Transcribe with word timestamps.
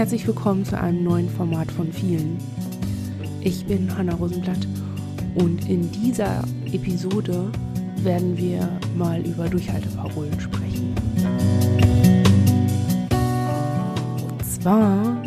herzlich 0.00 0.26
willkommen 0.26 0.64
zu 0.64 0.80
einem 0.80 1.04
neuen 1.04 1.28
Format 1.28 1.70
von 1.70 1.92
vielen. 1.92 2.38
Ich 3.42 3.66
bin 3.66 3.94
Hanna 3.94 4.14
Rosenblatt 4.14 4.66
und 5.34 5.68
in 5.68 5.92
dieser 5.92 6.42
Episode 6.72 7.52
werden 7.96 8.34
wir 8.38 8.66
mal 8.96 9.20
über 9.20 9.46
Durchhalteparolen 9.50 10.40
sprechen. 10.40 10.94
Und 14.22 14.46
zwar 14.46 15.22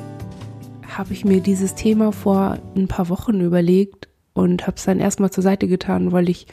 habe 0.87 1.13
ich 1.13 1.23
mir 1.23 1.39
dieses 1.39 1.75
Thema 1.75 2.11
vor 2.11 2.57
ein 2.75 2.87
paar 2.87 3.09
Wochen 3.09 3.41
überlegt 3.41 4.09
und 4.33 4.65
habe 4.65 4.77
es 4.77 4.85
dann 4.85 4.99
erstmal 4.99 5.29
zur 5.29 5.43
Seite 5.43 5.67
getan, 5.67 6.11
weil 6.11 6.29
ich 6.29 6.47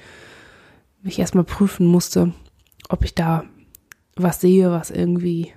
mich 1.03 1.19
erstmal 1.19 1.45
prüfen 1.45 1.87
musste, 1.87 2.35
ob 2.91 3.03
ich 3.03 3.15
da 3.15 3.45
was 4.15 4.43
sehe, 4.43 4.71
was 4.71 4.91
irgendwie 4.91 5.55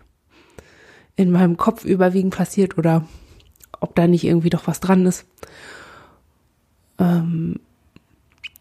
in 1.15 1.31
meinem 1.31 1.57
Kopf 1.57 1.85
überwiegend 1.85 2.35
passiert 2.35 2.77
oder 2.77 3.05
ob 3.79 3.95
da 3.95 4.07
nicht 4.07 4.23
irgendwie 4.23 4.49
doch 4.49 4.67
was 4.67 4.79
dran 4.79 5.05
ist. 5.05 5.25
Ähm, 6.99 7.59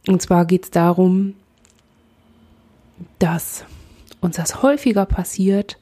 und 0.06 0.20
zwar 0.20 0.44
geht 0.44 0.64
es 0.64 0.70
darum, 0.70 1.34
dass 3.18 3.64
uns 4.20 4.36
das 4.36 4.62
häufiger 4.62 5.06
passiert, 5.06 5.78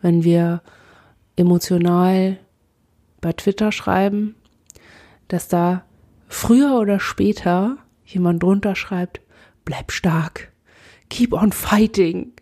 wenn 0.00 0.24
wir 0.24 0.62
emotional 1.36 2.38
bei 3.20 3.32
Twitter 3.32 3.72
schreiben, 3.72 4.34
dass 5.28 5.48
da 5.48 5.84
früher 6.28 6.78
oder 6.78 7.00
später 7.00 7.78
jemand 8.04 8.42
drunter 8.42 8.76
schreibt, 8.76 9.20
bleib 9.64 9.92
stark, 9.92 10.52
keep 11.08 11.32
on 11.32 11.52
fighting. 11.52 12.32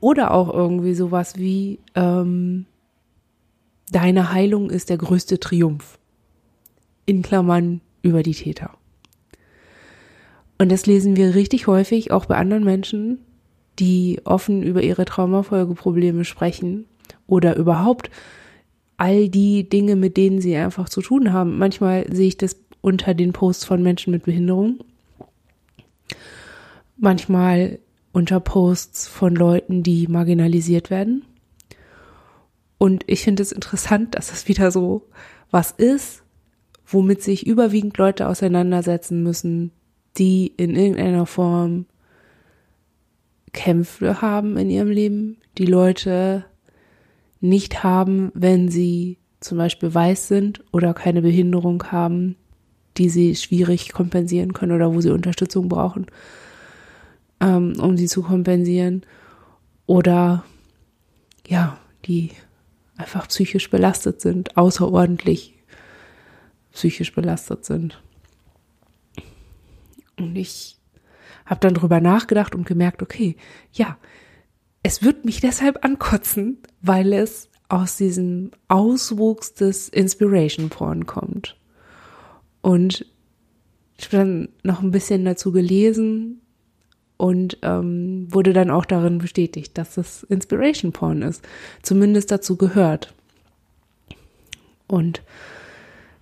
Oder 0.00 0.32
auch 0.32 0.52
irgendwie 0.52 0.94
sowas 0.94 1.36
wie, 1.36 1.80
ähm, 1.94 2.66
deine 3.90 4.32
Heilung 4.32 4.70
ist 4.70 4.90
der 4.90 4.98
größte 4.98 5.40
Triumph. 5.40 5.98
In 7.06 7.22
Klammern 7.22 7.80
über 8.02 8.22
die 8.22 8.34
Täter. 8.34 8.70
Und 10.58 10.70
das 10.70 10.86
lesen 10.86 11.16
wir 11.16 11.34
richtig 11.34 11.66
häufig 11.66 12.10
auch 12.10 12.26
bei 12.26 12.36
anderen 12.36 12.64
Menschen, 12.64 13.20
die 13.78 14.20
offen 14.24 14.62
über 14.62 14.82
ihre 14.82 15.04
Traumafolgeprobleme 15.04 16.24
sprechen 16.24 16.84
oder 17.26 17.56
überhaupt 17.56 18.10
all 18.96 19.28
die 19.28 19.68
Dinge, 19.68 19.94
mit 19.94 20.16
denen 20.16 20.40
sie 20.40 20.56
einfach 20.56 20.88
zu 20.88 21.00
tun 21.00 21.32
haben. 21.32 21.58
Manchmal 21.58 22.12
sehe 22.12 22.28
ich 22.28 22.36
das 22.36 22.56
unter 22.80 23.14
den 23.14 23.32
Posts 23.32 23.64
von 23.64 23.82
Menschen 23.82 24.10
mit 24.10 24.24
Behinderung. 24.24 24.80
Manchmal 26.96 27.78
unter 28.12 28.40
Posts 28.40 29.08
von 29.08 29.34
Leuten, 29.34 29.82
die 29.82 30.06
marginalisiert 30.08 30.90
werden. 30.90 31.24
Und 32.78 33.04
ich 33.06 33.22
finde 33.22 33.42
es 33.42 33.52
interessant, 33.52 34.14
dass 34.14 34.32
es 34.32 34.48
wieder 34.48 34.70
so 34.70 35.02
was 35.50 35.72
ist, 35.72 36.22
womit 36.86 37.22
sich 37.22 37.46
überwiegend 37.46 37.96
Leute 37.98 38.28
auseinandersetzen 38.28 39.22
müssen, 39.22 39.72
die 40.16 40.52
in 40.56 40.74
irgendeiner 40.74 41.26
Form 41.26 41.86
Kämpfe 43.52 44.20
haben 44.20 44.56
in 44.56 44.70
ihrem 44.70 44.90
Leben, 44.90 45.38
die 45.56 45.66
Leute 45.66 46.44
nicht 47.40 47.82
haben, 47.82 48.30
wenn 48.34 48.68
sie 48.68 49.18
zum 49.40 49.58
Beispiel 49.58 49.94
weiß 49.94 50.28
sind 50.28 50.62
oder 50.72 50.94
keine 50.94 51.22
Behinderung 51.22 51.84
haben, 51.84 52.36
die 52.96 53.08
sie 53.08 53.36
schwierig 53.36 53.92
kompensieren 53.92 54.52
können 54.52 54.72
oder 54.72 54.92
wo 54.92 55.00
sie 55.00 55.10
Unterstützung 55.10 55.68
brauchen, 55.68 56.06
ähm, 57.40 57.74
um 57.80 57.96
sie 57.96 58.06
zu 58.06 58.22
kompensieren. 58.22 59.04
Oder 59.86 60.44
ja, 61.46 61.78
die 62.04 62.30
einfach 62.96 63.28
psychisch 63.28 63.70
belastet 63.70 64.20
sind, 64.20 64.56
außerordentlich 64.56 65.54
psychisch 66.72 67.14
belastet 67.14 67.64
sind. 67.64 68.02
Und 70.18 70.36
ich 70.36 70.76
habe 71.46 71.60
dann 71.60 71.74
drüber 71.74 72.00
nachgedacht 72.00 72.54
und 72.54 72.66
gemerkt, 72.66 73.02
okay, 73.02 73.36
ja, 73.72 73.96
es 74.82 75.02
wird 75.02 75.24
mich 75.24 75.40
deshalb 75.40 75.84
ankotzen, 75.84 76.58
weil 76.82 77.12
es 77.12 77.48
aus 77.68 77.96
diesem 77.96 78.50
Auswuchs 78.68 79.54
des 79.54 79.88
Inspiration 79.88 80.68
Porn 80.68 81.06
kommt. 81.06 81.56
Und 82.60 83.06
ich 83.96 84.06
habe 84.06 84.16
dann 84.16 84.48
noch 84.62 84.82
ein 84.82 84.90
bisschen 84.90 85.24
dazu 85.24 85.52
gelesen 85.52 86.40
und 87.18 87.58
ähm, 87.62 88.28
wurde 88.30 88.54
dann 88.54 88.70
auch 88.70 88.86
darin 88.86 89.18
bestätigt, 89.18 89.76
dass 89.76 89.98
es 89.98 90.22
Inspiration 90.22 90.92
Porn 90.92 91.20
ist. 91.20 91.46
Zumindest 91.82 92.30
dazu 92.30 92.56
gehört. 92.56 93.12
Und 94.86 95.22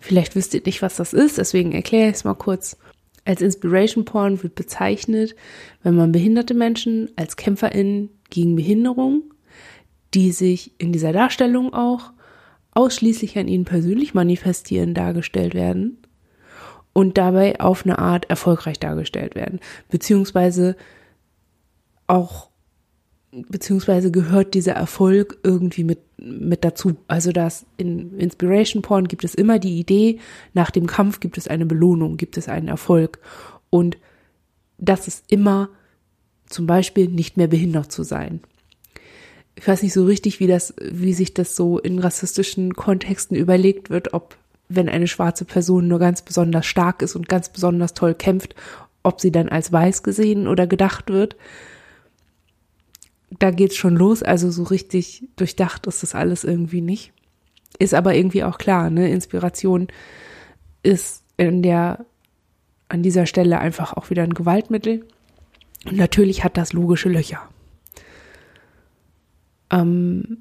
vielleicht 0.01 0.35
wisst 0.35 0.55
ihr 0.55 0.63
nicht, 0.65 0.83
was 0.83 0.97
das 0.97 1.13
ist, 1.13 1.39
deswegen 1.39 1.73
erkläre 1.73 2.09
ich 2.09 2.17
es 2.17 2.25
mal 2.25 2.35
kurz. 2.35 2.77
Als 3.25 3.43
Inspiration 3.43 4.05
Porn 4.05 4.43
wird 4.43 4.55
bezeichnet, 4.55 5.37
wenn 5.83 5.95
man 5.95 6.13
behinderte 6.13 6.55
Menschen 6.55 7.11
als 7.17 7.37
KämpferInnen 7.37 8.09
gegen 8.31 8.57
Behinderung, 8.57 9.23
die 10.15 10.33
sich 10.33 10.73
in 10.79 10.93
dieser 10.93 11.13
Darstellung 11.13 11.75
auch 11.75 12.13
ausschließlich 12.73 13.39
an 13.39 13.49
ihnen 13.49 13.65
persönlich 13.65 14.15
manifestieren, 14.15 14.95
dargestellt 14.95 15.55
werden 15.55 15.99
und 16.97 17.19
dabei 17.19 17.61
auf 17.61 17.85
eine 17.85 17.99
Art 17.99 18.31
erfolgreich 18.31 18.81
dargestellt 18.81 19.35
werden, 19.35 19.61
beziehungsweise 19.91 20.77
auch 22.07 22.49
beziehungsweise 23.31 24.11
gehört 24.11 24.55
dieser 24.55 24.73
Erfolg 24.73 25.37
irgendwie 25.43 25.85
mit, 25.85 25.99
mit 26.17 26.65
dazu. 26.65 26.97
Also 27.07 27.33
dass 27.33 27.67
in 27.77 28.19
Inspiration 28.19 28.81
Porn 28.81 29.09
gibt 29.09 29.25
es 29.25 29.35
immer 29.35 29.59
die 29.59 29.79
Idee, 29.79 30.21
nach 30.55 30.71
dem 30.71 30.87
Kampf 30.87 31.21
gibt 31.21 31.37
es 31.37 31.49
eine 31.49 31.67
Belohnung, 31.67 32.17
gibt 32.17 32.39
es 32.39 32.49
einen 32.49 32.69
Erfolg. 32.69 33.19
Und 33.69 33.99
das 34.79 35.07
ist 35.07 35.25
immer 35.29 35.69
zum 36.47 36.67
Beispiel 36.67 37.09
nicht 37.09 37.37
mehr 37.37 37.49
behindert 37.49 37.93
zu 37.93 38.05
sein. 38.05 38.41
Ich 39.55 39.69
weiß 39.69 39.83
nicht 39.83 39.93
so 39.93 40.07
richtig, 40.07 40.41
wie 40.41 40.47
das, 40.47 40.73
wie 40.81 41.13
sich 41.13 41.35
das 41.35 41.57
so 41.57 41.79
in 41.79 41.99
rassistischen 41.99 42.73
Kontexten 42.73 43.37
überlegt 43.37 43.91
wird, 43.91 44.15
ob 44.15 44.39
wenn 44.69 44.89
eine 44.89 45.07
schwarze 45.07 45.45
Person 45.45 45.89
nur 45.89 45.99
ganz 45.99 46.23
besonders 46.23 46.67
stark 46.67 47.03
ist 47.03 47.17
und 47.17 47.29
ganz 47.29 47.49
besonders 47.49 47.95
toll 47.95 48.15
kämpft, 48.15 48.55
ob 49.03 49.21
sie 49.21 49.31
dann 49.31 49.49
als 49.49 49.73
weiß 49.73 50.03
gesehen 50.03 50.49
oder 50.49 50.67
gedacht 50.67 51.11
wird 51.11 51.37
da 53.31 53.51
geht's 53.51 53.77
schon 53.77 53.97
los, 53.97 54.23
also 54.23 54.51
so 54.51 54.63
richtig 54.65 55.29
durchdacht 55.37 55.87
ist 55.87 56.03
das 56.03 56.15
alles 56.15 56.45
irgendwie 56.45 56.81
nicht. 56.81 57.13
Ist 57.79 57.95
aber 57.95 58.15
irgendwie 58.15 58.45
auch 58.45 58.59
klar, 58.59 58.91
ne? 58.91 59.11
Inspiration 59.11 59.89
ist 60.83 61.23
in 61.37 61.63
der, 61.63 62.07
an 62.89 63.03
dieser 63.03 63.27
Stelle 63.27 63.59
einfach 63.59 63.93
auch 63.93 64.11
wieder 64.11 64.23
ein 64.23 64.35
Gewaltmittel. 64.35 65.05
Und 65.85 65.97
natürlich 65.97 66.45
hat 66.45 66.57
das 66.57 66.73
logische 66.73 67.09
Löcher. 67.09 67.49
Ähm, 69.71 70.39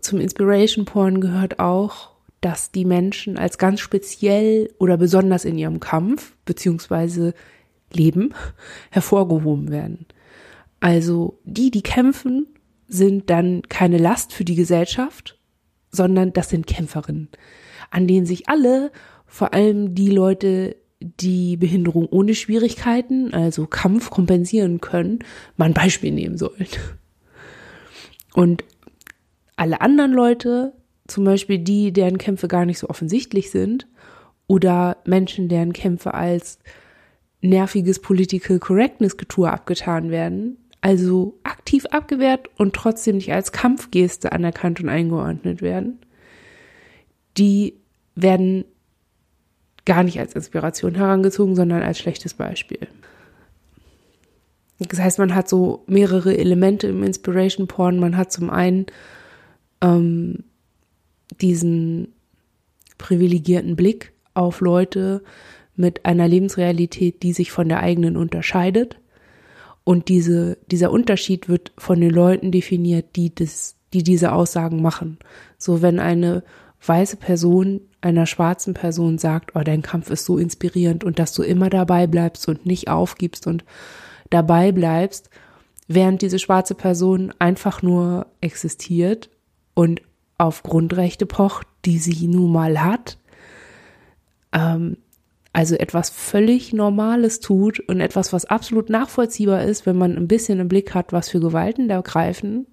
zum 0.00 0.20
Inspiration 0.20 0.86
Porn 0.86 1.20
gehört 1.20 1.58
auch, 1.58 2.09
dass 2.40 2.70
die 2.70 2.84
Menschen 2.84 3.38
als 3.38 3.58
ganz 3.58 3.80
speziell 3.80 4.72
oder 4.78 4.96
besonders 4.96 5.44
in 5.44 5.58
ihrem 5.58 5.80
Kampf 5.80 6.34
beziehungsweise 6.44 7.34
Leben 7.92 8.34
hervorgehoben 8.90 9.70
werden. 9.70 10.06
Also 10.80 11.38
die, 11.44 11.70
die 11.70 11.82
kämpfen, 11.82 12.46
sind 12.88 13.30
dann 13.30 13.62
keine 13.68 13.98
Last 13.98 14.32
für 14.32 14.44
die 14.44 14.56
Gesellschaft, 14.56 15.38
sondern 15.92 16.32
das 16.32 16.48
sind 16.48 16.66
Kämpferinnen, 16.66 17.28
an 17.90 18.06
denen 18.06 18.26
sich 18.26 18.48
alle, 18.48 18.90
vor 19.26 19.52
allem 19.52 19.94
die 19.94 20.10
Leute, 20.10 20.76
die 21.00 21.56
Behinderung 21.56 22.06
ohne 22.06 22.34
Schwierigkeiten, 22.34 23.32
also 23.32 23.66
Kampf 23.66 24.10
kompensieren 24.10 24.80
können, 24.80 25.20
mal 25.56 25.66
ein 25.66 25.74
Beispiel 25.74 26.10
nehmen 26.10 26.36
sollen. 26.36 26.66
Und 28.34 28.64
alle 29.56 29.80
anderen 29.80 30.12
Leute, 30.12 30.72
zum 31.10 31.24
Beispiel 31.24 31.58
die, 31.58 31.92
deren 31.92 32.18
Kämpfe 32.18 32.48
gar 32.48 32.64
nicht 32.64 32.78
so 32.78 32.88
offensichtlich 32.88 33.50
sind, 33.50 33.86
oder 34.46 34.96
Menschen, 35.04 35.48
deren 35.48 35.72
Kämpfe 35.72 36.12
als 36.12 36.58
nerviges 37.40 38.00
Political 38.00 38.58
Correctness 38.58 39.16
Getue 39.16 39.48
abgetan 39.48 40.10
werden, 40.10 40.58
also 40.80 41.38
aktiv 41.44 41.86
abgewehrt 41.86 42.48
und 42.56 42.74
trotzdem 42.74 43.16
nicht 43.16 43.32
als 43.32 43.52
Kampfgeste 43.52 44.32
anerkannt 44.32 44.80
und 44.80 44.88
eingeordnet 44.88 45.62
werden, 45.62 46.00
die 47.38 47.74
werden 48.16 48.64
gar 49.84 50.02
nicht 50.02 50.18
als 50.18 50.34
Inspiration 50.34 50.94
herangezogen, 50.94 51.54
sondern 51.54 51.82
als 51.82 51.98
schlechtes 51.98 52.34
Beispiel. 52.34 52.88
Das 54.78 54.98
heißt, 54.98 55.18
man 55.18 55.34
hat 55.34 55.48
so 55.48 55.84
mehrere 55.86 56.36
Elemente 56.36 56.88
im 56.88 57.02
Inspiration 57.02 57.66
Porn. 57.66 57.98
Man 57.98 58.16
hat 58.16 58.32
zum 58.32 58.50
einen 58.50 58.86
ähm, 59.82 60.44
diesen 61.40 62.12
privilegierten 62.98 63.76
Blick 63.76 64.12
auf 64.34 64.60
Leute 64.60 65.22
mit 65.76 66.04
einer 66.04 66.28
Lebensrealität, 66.28 67.22
die 67.22 67.32
sich 67.32 67.52
von 67.52 67.68
der 67.68 67.80
eigenen 67.80 68.16
unterscheidet. 68.16 68.98
Und 69.84 70.08
diese, 70.08 70.58
dieser 70.70 70.90
Unterschied 70.90 71.48
wird 71.48 71.72
von 71.78 72.00
den 72.00 72.10
Leuten 72.10 72.52
definiert, 72.52 73.16
die 73.16 73.34
das 73.34 73.76
die 73.92 74.02
diese 74.02 74.32
Aussagen 74.32 74.82
machen. 74.82 75.18
So 75.58 75.82
wenn 75.82 75.98
eine 75.98 76.42
weiße 76.84 77.16
Person 77.16 77.80
einer 78.00 78.26
schwarzen 78.26 78.72
Person 78.72 79.18
sagt, 79.18 79.54
oh, 79.54 79.60
dein 79.60 79.82
Kampf 79.82 80.10
ist 80.10 80.24
so 80.24 80.38
inspirierend 80.38 81.04
und 81.04 81.18
dass 81.18 81.34
du 81.34 81.42
immer 81.42 81.68
dabei 81.68 82.06
bleibst 82.06 82.48
und 82.48 82.64
nicht 82.64 82.88
aufgibst 82.88 83.46
und 83.46 83.64
dabei 84.30 84.72
bleibst, 84.72 85.28
während 85.86 86.22
diese 86.22 86.38
schwarze 86.38 86.74
Person 86.74 87.34
einfach 87.38 87.82
nur 87.82 88.26
existiert 88.40 89.28
und 89.74 90.00
auf 90.40 90.62
Grundrechte 90.62 91.26
pocht, 91.26 91.66
die 91.84 91.98
sie 91.98 92.26
nun 92.26 92.52
mal 92.52 92.82
hat, 92.82 93.18
ähm, 94.52 94.96
also 95.52 95.74
etwas 95.74 96.10
völlig 96.10 96.72
Normales 96.72 97.40
tut 97.40 97.80
und 97.80 98.00
etwas, 98.00 98.32
was 98.32 98.44
absolut 98.44 98.88
nachvollziehbar 98.88 99.64
ist, 99.64 99.84
wenn 99.84 99.96
man 99.96 100.16
ein 100.16 100.28
bisschen 100.28 100.60
im 100.60 100.68
Blick 100.68 100.94
hat, 100.94 101.12
was 101.12 101.28
für 101.28 101.40
Gewalten 101.40 101.88
da 101.88 102.00
greifen 102.00 102.66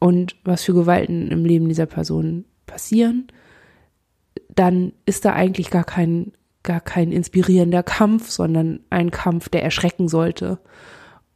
und 0.00 0.36
was 0.44 0.64
für 0.64 0.74
Gewalten 0.74 1.28
im 1.28 1.44
Leben 1.44 1.68
dieser 1.68 1.86
Person 1.86 2.44
passieren, 2.66 3.28
dann 4.48 4.92
ist 5.06 5.24
da 5.24 5.32
eigentlich 5.32 5.70
gar 5.70 5.84
kein, 5.84 6.32
gar 6.62 6.80
kein 6.80 7.12
inspirierender 7.12 7.82
Kampf, 7.82 8.30
sondern 8.30 8.80
ein 8.90 9.10
Kampf, 9.10 9.48
der 9.48 9.62
erschrecken 9.62 10.08
sollte 10.08 10.58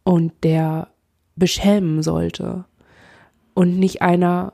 und 0.02 0.32
der 0.42 0.88
beschämen 1.36 2.02
sollte. 2.02 2.64
Und 3.54 3.78
nicht 3.78 4.02
einer, 4.02 4.52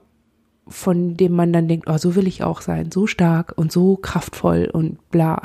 von 0.70 1.16
dem 1.16 1.32
man 1.32 1.52
dann 1.52 1.68
denkt, 1.68 1.88
oh, 1.88 1.98
so 1.98 2.14
will 2.14 2.26
ich 2.26 2.42
auch 2.42 2.60
sein, 2.60 2.90
so 2.90 3.06
stark 3.06 3.52
und 3.56 3.72
so 3.72 3.96
kraftvoll 3.96 4.70
und 4.72 5.10
bla. 5.10 5.42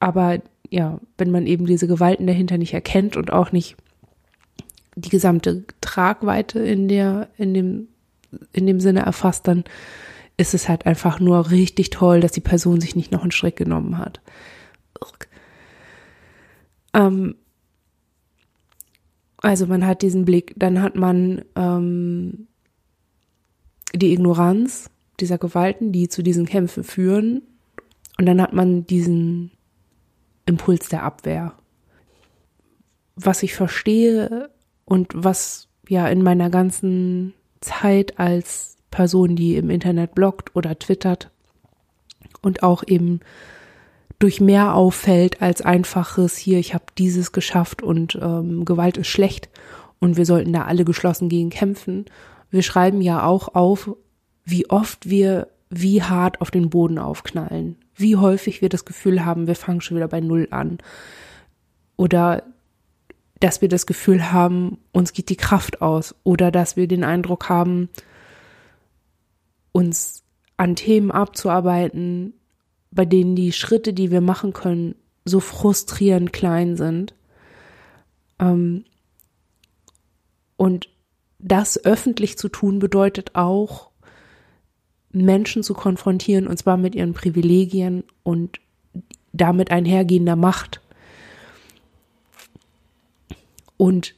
Aber 0.00 0.40
ja, 0.70 1.00
wenn 1.18 1.30
man 1.30 1.46
eben 1.46 1.66
diese 1.66 1.86
Gewalten 1.86 2.26
dahinter 2.26 2.58
nicht 2.58 2.72
erkennt 2.72 3.16
und 3.16 3.32
auch 3.32 3.52
nicht 3.52 3.76
die 4.94 5.10
gesamte 5.10 5.64
Tragweite 5.80 6.60
in 6.60 6.88
der, 6.88 7.28
in 7.36 7.54
dem, 7.54 7.88
in 8.52 8.66
dem 8.66 8.80
Sinne 8.80 9.00
erfasst, 9.00 9.46
dann 9.48 9.64
ist 10.36 10.54
es 10.54 10.68
halt 10.68 10.86
einfach 10.86 11.20
nur 11.20 11.50
richtig 11.50 11.90
toll, 11.90 12.20
dass 12.20 12.32
die 12.32 12.40
Person 12.40 12.80
sich 12.80 12.96
nicht 12.96 13.12
noch 13.12 13.22
einen 13.22 13.32
Schritt 13.32 13.56
genommen 13.56 13.98
hat. 13.98 14.20
Ähm, 16.94 17.36
also 19.38 19.66
man 19.66 19.86
hat 19.86 20.02
diesen 20.02 20.24
Blick, 20.24 20.54
dann 20.56 20.82
hat 20.82 20.94
man 20.94 21.42
ähm, 21.56 22.48
die 23.94 24.12
Ignoranz 24.12 24.90
dieser 25.20 25.38
Gewalten, 25.38 25.92
die 25.92 26.08
zu 26.08 26.22
diesen 26.22 26.46
Kämpfen 26.46 26.84
führen, 26.84 27.42
und 28.18 28.26
dann 28.26 28.40
hat 28.40 28.52
man 28.52 28.86
diesen 28.86 29.50
Impuls 30.46 30.88
der 30.88 31.02
Abwehr. 31.02 31.54
Was 33.16 33.42
ich 33.42 33.54
verstehe 33.54 34.50
und 34.84 35.12
was 35.14 35.68
ja 35.88 36.06
in 36.08 36.22
meiner 36.22 36.50
ganzen 36.50 37.34
Zeit 37.60 38.18
als 38.18 38.76
Person, 38.90 39.36
die 39.36 39.56
im 39.56 39.70
Internet 39.70 40.14
bloggt 40.14 40.54
oder 40.54 40.78
twittert 40.78 41.30
und 42.42 42.62
auch 42.62 42.84
eben 42.86 43.20
durch 44.18 44.40
mehr 44.40 44.74
auffällt 44.74 45.42
als 45.42 45.62
einfaches 45.62 46.36
hier, 46.36 46.58
ich 46.58 46.74
habe 46.74 46.84
dieses 46.96 47.32
geschafft 47.32 47.82
und 47.82 48.16
ähm, 48.20 48.64
Gewalt 48.64 48.98
ist 48.98 49.08
schlecht 49.08 49.48
und 49.98 50.16
wir 50.16 50.26
sollten 50.26 50.52
da 50.52 50.64
alle 50.64 50.84
geschlossen 50.84 51.28
gegen 51.28 51.50
kämpfen. 51.50 52.04
Wir 52.52 52.62
schreiben 52.62 53.00
ja 53.00 53.24
auch 53.24 53.54
auf, 53.54 53.96
wie 54.44 54.70
oft 54.70 55.10
wir 55.10 55.48
wie 55.70 56.02
hart 56.02 56.42
auf 56.42 56.50
den 56.50 56.68
Boden 56.68 56.98
aufknallen, 56.98 57.76
wie 57.96 58.16
häufig 58.16 58.60
wir 58.60 58.68
das 58.68 58.84
Gefühl 58.84 59.24
haben, 59.24 59.46
wir 59.46 59.56
fangen 59.56 59.80
schon 59.80 59.96
wieder 59.96 60.08
bei 60.08 60.20
Null 60.20 60.48
an. 60.50 60.78
Oder 61.96 62.42
dass 63.40 63.62
wir 63.62 63.68
das 63.68 63.86
Gefühl 63.86 64.32
haben, 64.32 64.78
uns 64.92 65.14
geht 65.14 65.30
die 65.30 65.36
Kraft 65.36 65.80
aus. 65.80 66.14
Oder 66.24 66.50
dass 66.50 66.76
wir 66.76 66.86
den 66.86 67.04
Eindruck 67.04 67.48
haben, 67.48 67.88
uns 69.72 70.22
an 70.58 70.76
Themen 70.76 71.10
abzuarbeiten, 71.10 72.34
bei 72.90 73.06
denen 73.06 73.34
die 73.34 73.52
Schritte, 73.52 73.94
die 73.94 74.10
wir 74.10 74.20
machen 74.20 74.52
können, 74.52 74.94
so 75.24 75.40
frustrierend 75.40 76.32
klein 76.34 76.76
sind. 76.76 77.14
Ähm, 78.38 78.84
und 80.56 80.91
das 81.42 81.84
öffentlich 81.84 82.38
zu 82.38 82.48
tun 82.48 82.78
bedeutet 82.78 83.34
auch, 83.34 83.90
Menschen 85.10 85.62
zu 85.62 85.74
konfrontieren, 85.74 86.46
und 86.46 86.56
zwar 86.56 86.76
mit 86.76 86.94
ihren 86.94 87.12
Privilegien 87.12 88.04
und 88.22 88.60
damit 89.32 89.70
einhergehender 89.70 90.36
Macht. 90.36 90.80
Und 93.76 94.14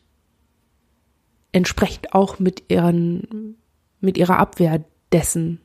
entsprechend 1.52 2.14
auch 2.14 2.38
mit 2.38 2.64
ihren, 2.68 3.56
mit 4.00 4.18
ihrer 4.18 4.38
Abwehr 4.38 4.84
dessen 5.12 5.60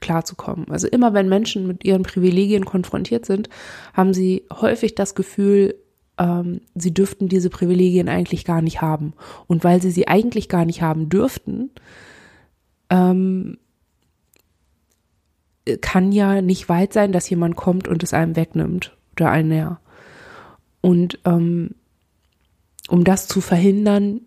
klarzukommen. 0.00 0.70
Also 0.70 0.88
immer 0.88 1.14
wenn 1.14 1.28
Menschen 1.28 1.66
mit 1.66 1.84
ihren 1.84 2.02
Privilegien 2.02 2.64
konfrontiert 2.64 3.26
sind, 3.26 3.48
haben 3.94 4.14
sie 4.14 4.44
häufig 4.52 4.94
das 4.94 5.14
Gefühl, 5.14 5.74
ähm, 6.20 6.60
sie 6.74 6.92
dürften 6.92 7.28
diese 7.28 7.50
Privilegien 7.50 8.08
eigentlich 8.08 8.44
gar 8.44 8.60
nicht 8.60 8.82
haben. 8.82 9.14
Und 9.46 9.64
weil 9.64 9.80
sie 9.80 9.90
sie 9.90 10.06
eigentlich 10.06 10.48
gar 10.48 10.66
nicht 10.66 10.82
haben 10.82 11.08
dürften, 11.08 11.70
ähm, 12.90 13.56
kann 15.80 16.12
ja 16.12 16.42
nicht 16.42 16.68
weit 16.68 16.92
sein, 16.92 17.12
dass 17.12 17.30
jemand 17.30 17.56
kommt 17.56 17.88
und 17.88 18.02
es 18.02 18.12
einem 18.12 18.36
wegnimmt 18.36 18.96
oder 19.16 19.30
einen 19.30 19.52
ja. 19.52 19.80
Und 20.82 21.18
ähm, 21.24 21.70
um 22.88 23.04
das 23.04 23.26
zu 23.26 23.40
verhindern, 23.40 24.20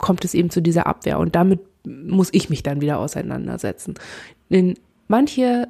kommt 0.00 0.24
es 0.24 0.34
eben 0.34 0.50
zu 0.50 0.60
dieser 0.60 0.86
Abwehr 0.86 1.18
und 1.18 1.34
damit 1.34 1.60
muss 1.84 2.28
ich 2.32 2.50
mich 2.50 2.62
dann 2.62 2.80
wieder 2.80 2.98
auseinandersetzen. 2.98 3.94
Denn 4.50 4.74
manche 5.08 5.68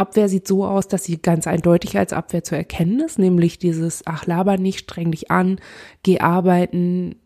Abwehr 0.00 0.28
sieht 0.28 0.48
so 0.48 0.64
aus, 0.64 0.88
dass 0.88 1.04
sie 1.04 1.18
ganz 1.18 1.46
eindeutig 1.46 1.96
als 1.96 2.12
Abwehr 2.12 2.42
zu 2.42 2.56
erkennen 2.56 3.00
ist, 3.00 3.18
nämlich 3.18 3.58
dieses, 3.58 4.02
ach, 4.06 4.26
laber 4.26 4.56
nicht, 4.56 4.80
streng 4.80 5.12
dich 5.12 5.30
an, 5.30 5.60
geh 6.02 6.18
arbeiten, 6.18 7.16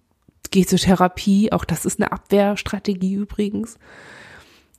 geh 0.50 0.66
zur 0.66 0.78
Therapie, 0.78 1.52
auch 1.52 1.64
das 1.64 1.86
ist 1.86 2.00
eine 2.00 2.12
Abwehrstrategie 2.12 3.14
übrigens 3.14 3.78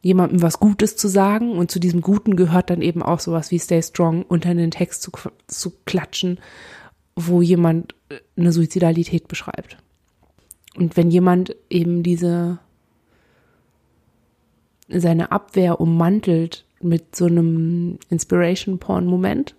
jemandem 0.06 0.44
was 0.44 0.60
Gutes 0.60 0.96
zu 0.98 1.08
sagen 1.08 1.58
und 1.58 1.72
zu 1.72 1.80
diesem 1.80 2.02
Guten 2.02 2.36
gehört 2.36 2.70
dann 2.70 2.84
eben 2.84 3.02
auch 3.02 3.20
sowas 3.20 3.50
wie 3.50 3.58
Stay 3.58 3.82
Strong 3.82 4.22
unter 4.22 4.54
den 4.54 4.70
Text 4.70 5.02
zu, 5.02 5.10
zu 5.48 5.72
klatschen, 5.86 6.40
wo 7.16 7.42
jemand 7.42 7.96
äh, 8.10 8.20
eine 8.38 8.52
Suizidalität 8.52 9.28
beschreibt. 9.28 9.78
Und 10.76 10.96
wenn 10.96 11.10
jemand 11.10 11.56
eben 11.72 12.04
diese 12.04 12.60
seine 14.90 15.32
Abwehr 15.32 15.82
ummantelt 15.82 16.65
mit 16.82 17.16
so 17.16 17.26
einem 17.26 18.00
Inspiration 18.10 18.80
Porn 18.80 19.06
Moment, 19.06 19.56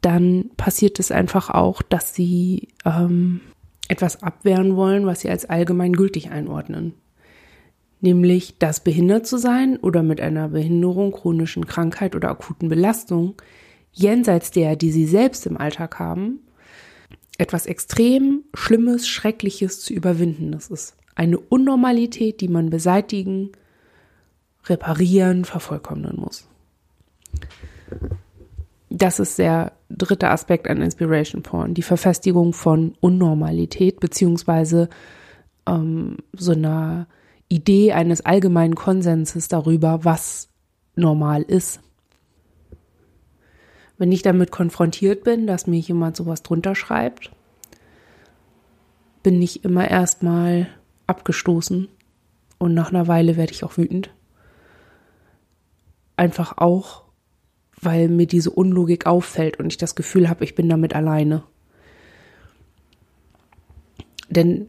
dann 0.00 0.50
passiert 0.56 1.00
es 1.00 1.10
einfach 1.10 1.50
auch, 1.50 1.82
dass 1.82 2.14
sie 2.14 2.68
ähm, 2.84 3.40
etwas 3.88 4.22
abwehren 4.22 4.76
wollen, 4.76 5.06
was 5.06 5.20
sie 5.20 5.30
als 5.30 5.44
allgemein 5.44 5.92
gültig 5.92 6.30
einordnen 6.30 6.94
nämlich 8.00 8.58
dass 8.58 8.80
behindert 8.80 9.26
zu 9.26 9.38
sein 9.38 9.78
oder 9.78 10.02
mit 10.02 10.20
einer 10.20 10.48
Behinderung, 10.48 11.12
chronischen 11.12 11.66
Krankheit 11.66 12.14
oder 12.14 12.30
akuten 12.30 12.68
Belastung 12.68 13.34
jenseits 13.92 14.50
der, 14.50 14.76
die 14.76 14.92
sie 14.92 15.06
selbst 15.06 15.46
im 15.46 15.56
Alltag 15.56 15.98
haben, 15.98 16.40
etwas 17.38 17.66
extrem 17.66 18.44
Schlimmes, 18.54 19.08
Schreckliches 19.08 19.80
zu 19.80 19.92
überwinden. 19.92 20.52
Das 20.52 20.68
ist 20.68 20.96
eine 21.14 21.38
Unnormalität, 21.38 22.40
die 22.40 22.48
man 22.48 22.70
beseitigen, 22.70 23.52
reparieren, 24.68 25.44
vervollkommnen 25.44 26.16
muss. 26.16 26.48
Das 28.88 29.18
ist 29.18 29.38
der 29.38 29.72
dritte 29.90 30.30
Aspekt 30.30 30.68
an 30.68 30.80
Inspiration 30.82 31.42
Porn, 31.42 31.74
die 31.74 31.82
Verfestigung 31.82 32.52
von 32.52 32.94
Unnormalität 33.00 34.00
beziehungsweise 34.00 34.88
ähm, 35.66 36.16
so 36.32 36.52
einer 36.52 37.06
Idee 37.48 37.92
eines 37.92 38.24
allgemeinen 38.24 38.74
Konsenses 38.74 39.48
darüber, 39.48 40.04
was 40.04 40.48
normal 40.94 41.42
ist. 41.42 41.80
Wenn 43.98 44.12
ich 44.12 44.22
damit 44.22 44.50
konfrontiert 44.50 45.24
bin, 45.24 45.46
dass 45.46 45.66
mir 45.66 45.78
jemand 45.78 46.16
sowas 46.16 46.42
drunter 46.42 46.74
schreibt, 46.74 47.30
bin 49.22 49.40
ich 49.40 49.64
immer 49.64 49.88
erstmal 49.88 50.68
abgestoßen 51.06 51.88
und 52.58 52.74
nach 52.74 52.90
einer 52.90 53.08
Weile 53.08 53.36
werde 53.36 53.52
ich 53.52 53.64
auch 53.64 53.76
wütend. 53.76 54.10
Einfach 56.16 56.58
auch, 56.58 57.04
weil 57.80 58.08
mir 58.08 58.26
diese 58.26 58.50
Unlogik 58.50 59.06
auffällt 59.06 59.58
und 59.58 59.66
ich 59.66 59.76
das 59.76 59.94
Gefühl 59.94 60.28
habe, 60.28 60.44
ich 60.44 60.54
bin 60.54 60.68
damit 60.68 60.94
alleine. 60.94 61.42
Denn 64.28 64.68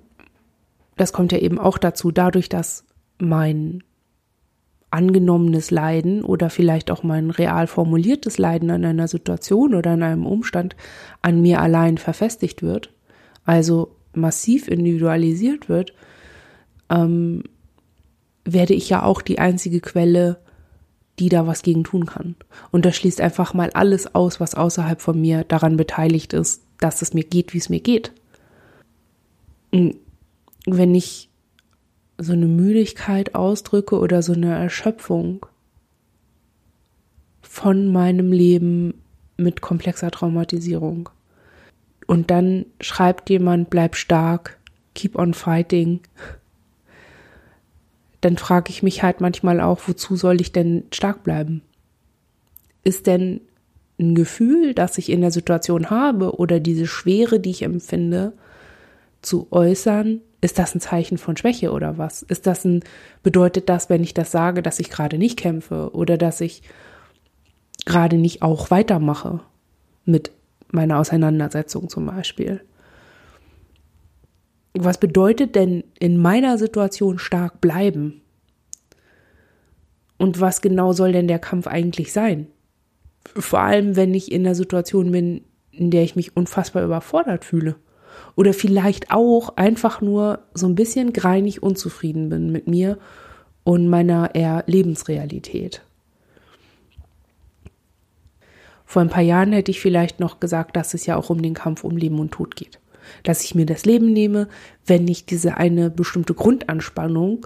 das 0.97 1.13
kommt 1.13 1.31
ja 1.31 1.37
eben 1.37 1.59
auch 1.59 1.77
dazu, 1.77 2.11
dadurch, 2.11 2.49
dass 2.49 2.85
mein 3.19 3.83
angenommenes 4.89 5.69
Leiden 5.69 6.23
oder 6.23 6.49
vielleicht 6.49 6.91
auch 6.91 7.03
mein 7.03 7.29
real 7.29 7.67
formuliertes 7.67 8.37
Leiden 8.37 8.71
an 8.71 8.85
einer 8.85 9.07
Situation 9.07 9.75
oder 9.75 9.91
an 9.91 10.03
einem 10.03 10.25
Umstand 10.25 10.75
an 11.21 11.41
mir 11.41 11.61
allein 11.61 11.97
verfestigt 11.97 12.63
wird, 12.63 12.93
also 13.45 13.95
massiv 14.13 14.67
individualisiert 14.67 15.67
wird, 15.67 15.93
ähm, 16.89 17.43
werde 18.45 18.73
ich 18.73 18.89
ja 18.89 19.03
auch 19.03 19.21
die 19.21 19.39
einzige 19.39 19.81
Quelle, 19.81 20.39
die 21.19 21.29
da 21.29 21.47
was 21.47 21.63
gegen 21.63 21.83
tun 21.83 22.05
kann. 22.05 22.35
Und 22.71 22.85
das 22.85 22.95
schließt 22.95 23.21
einfach 23.21 23.53
mal 23.53 23.69
alles 23.71 24.13
aus, 24.13 24.39
was 24.39 24.55
außerhalb 24.55 25.01
von 25.01 25.19
mir 25.19 25.43
daran 25.43 25.77
beteiligt 25.77 26.33
ist, 26.33 26.61
dass 26.79 27.01
es 27.01 27.13
mir 27.13 27.23
geht, 27.23 27.53
wie 27.53 27.57
es 27.57 27.69
mir 27.69 27.79
geht. 27.79 28.11
Wenn 29.71 30.95
ich 30.95 31.29
so 32.17 32.33
eine 32.33 32.47
Müdigkeit 32.47 33.35
ausdrücke 33.35 33.99
oder 33.99 34.21
so 34.21 34.33
eine 34.33 34.55
Erschöpfung 34.55 35.45
von 37.41 37.91
meinem 37.91 38.31
Leben 38.31 38.93
mit 39.37 39.61
komplexer 39.61 40.11
Traumatisierung. 40.11 41.09
Und 42.05 42.31
dann 42.31 42.65
schreibt 42.81 43.29
jemand, 43.29 43.69
bleib 43.69 43.95
stark, 43.95 44.57
keep 44.93 45.15
on 45.15 45.33
fighting. 45.33 45.99
Dann 48.27 48.35
frage 48.35 48.71
ich 48.71 48.83
mich 48.83 49.03
halt 49.03 49.21
manchmal 49.21 49.61
auch, 49.61 49.79
wozu 49.85 50.17
soll 50.17 50.41
ich 50.41 50.51
denn 50.51 50.83
stark 50.91 51.23
bleiben? 51.23 51.61
Ist 52.83 53.07
denn 53.07 53.39
ein 53.97 54.15
Gefühl, 54.15 54.73
das 54.73 54.97
ich 54.97 55.09
in 55.09 55.21
der 55.21 55.31
Situation 55.31 55.89
habe 55.89 56.35
oder 56.35 56.59
diese 56.59 56.87
Schwere, 56.87 57.39
die 57.39 57.51
ich 57.51 57.61
empfinde, 57.61 58.33
zu 59.21 59.47
äußern, 59.51 60.19
ist 60.41 60.59
das 60.59 60.75
ein 60.75 60.81
Zeichen 60.81 61.17
von 61.17 61.37
Schwäche 61.37 61.71
oder 61.71 61.97
was? 61.97 62.21
Ist 62.21 62.47
das 62.47 62.65
ein, 62.65 62.83
bedeutet 63.23 63.69
das, 63.69 63.89
wenn 63.89 64.03
ich 64.03 64.13
das 64.13 64.29
sage, 64.29 64.61
dass 64.61 64.81
ich 64.81 64.89
gerade 64.89 65.17
nicht 65.17 65.39
kämpfe 65.39 65.91
oder 65.93 66.17
dass 66.17 66.41
ich 66.41 66.63
gerade 67.85 68.17
nicht 68.17 68.41
auch 68.41 68.71
weitermache 68.71 69.39
mit 70.03 70.31
meiner 70.69 70.99
Auseinandersetzung 70.99 71.87
zum 71.87 72.07
Beispiel? 72.07 72.59
Was 74.79 74.99
bedeutet 74.99 75.55
denn 75.55 75.83
in 75.99 76.17
meiner 76.17 76.57
Situation 76.57 77.19
stark 77.19 77.61
bleiben? 77.61 78.21
Und 80.17 80.41
was 80.41 80.61
genau 80.61 80.93
soll 80.93 81.11
denn 81.11 81.27
der 81.27 81.39
Kampf 81.39 81.67
eigentlich 81.67 82.11
sein? 82.11 82.47
Vor 83.35 83.59
allem, 83.59 83.95
wenn 83.95 84.13
ich 84.13 84.31
in 84.31 84.43
der 84.43 84.55
Situation 84.55 85.11
bin, 85.11 85.41
in 85.71 85.91
der 85.91 86.03
ich 86.03 86.15
mich 86.15 86.35
unfassbar 86.35 86.83
überfordert 86.83 87.45
fühle. 87.45 87.75
Oder 88.35 88.53
vielleicht 88.53 89.11
auch 89.11 89.57
einfach 89.57 90.01
nur 90.01 90.39
so 90.53 90.67
ein 90.67 90.75
bisschen 90.75 91.13
greinig 91.13 91.61
unzufrieden 91.61 92.29
bin 92.29 92.51
mit 92.51 92.67
mir 92.67 92.97
und 93.63 93.87
meiner 93.87 94.33
eher 94.33 94.63
Lebensrealität. 94.67 95.81
Vor 98.85 99.01
ein 99.01 99.09
paar 99.09 99.23
Jahren 99.23 99.51
hätte 99.51 99.71
ich 99.71 99.81
vielleicht 99.81 100.19
noch 100.19 100.39
gesagt, 100.39 100.75
dass 100.75 100.93
es 100.93 101.05
ja 101.05 101.17
auch 101.17 101.29
um 101.29 101.41
den 101.41 101.53
Kampf 101.53 101.83
um 101.83 101.97
Leben 101.97 102.19
und 102.19 102.31
Tod 102.31 102.55
geht. 102.55 102.79
Dass 103.23 103.43
ich 103.43 103.55
mir 103.55 103.65
das 103.65 103.85
Leben 103.85 104.11
nehme, 104.11 104.47
wenn 104.85 105.07
ich 105.07 105.25
diese 105.25 105.57
eine 105.57 105.89
bestimmte 105.89 106.33
Grundanspannung 106.33 107.45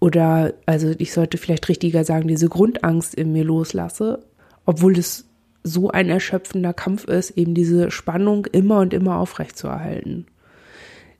oder, 0.00 0.54
also 0.66 0.92
ich 0.98 1.12
sollte 1.12 1.38
vielleicht 1.38 1.68
richtiger 1.68 2.04
sagen, 2.04 2.28
diese 2.28 2.48
Grundangst 2.48 3.14
in 3.14 3.32
mir 3.32 3.44
loslasse, 3.44 4.24
obwohl 4.66 4.98
es 4.98 5.26
so 5.62 5.90
ein 5.90 6.10
erschöpfender 6.10 6.74
Kampf 6.74 7.04
ist, 7.04 7.30
eben 7.30 7.54
diese 7.54 7.90
Spannung 7.90 8.46
immer 8.52 8.80
und 8.80 8.92
immer 8.92 9.16
aufrechtzuerhalten. 9.16 10.26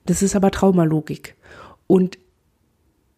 Das 0.05 0.21
ist 0.21 0.35
aber 0.35 0.51
Traumalogik. 0.51 1.35
Und 1.87 2.19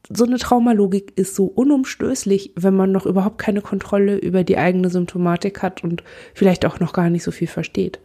so 0.09 0.25
eine 0.25 0.37
Traumalogik 0.37 1.11
ist 1.17 1.35
so 1.35 1.45
unumstößlich, 1.45 2.53
wenn 2.55 2.75
man 2.75 2.93
noch 2.93 3.05
überhaupt 3.05 3.37
keine 3.37 3.61
Kontrolle 3.61 4.17
über 4.17 4.45
die 4.45 4.57
eigene 4.57 4.89
Symptomatik 4.89 5.61
hat 5.61 5.83
und 5.83 6.03
vielleicht 6.33 6.65
auch 6.65 6.79
noch 6.79 6.93
gar 6.93 7.09
nicht 7.09 7.23
so 7.23 7.31
viel 7.31 7.47
versteht. 7.47 7.99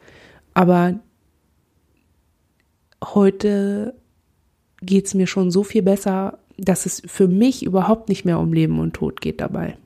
Aber 0.52 0.98
heute 3.02 3.94
geht 4.80 5.06
es 5.06 5.14
mir 5.14 5.26
schon 5.26 5.50
so 5.50 5.62
viel 5.62 5.82
besser, 5.82 6.38
dass 6.58 6.86
es 6.86 7.02
für 7.06 7.28
mich 7.28 7.64
überhaupt 7.64 8.08
nicht 8.08 8.24
mehr 8.24 8.38
um 8.38 8.52
Leben 8.52 8.78
und 8.78 8.94
Tod 8.94 9.20
geht 9.20 9.40
dabei. 9.40 9.76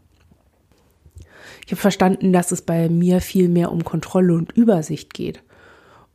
Ich 1.65 1.73
habe 1.73 1.81
verstanden, 1.81 2.33
dass 2.33 2.53
es 2.53 2.63
bei 2.63 2.89
mir 2.89 3.21
viel 3.21 3.49
mehr 3.49 3.73
um 3.73 3.85
Kontrolle 3.85 4.35
und 4.35 4.53
Übersicht 4.53 5.15
geht, 5.15 5.43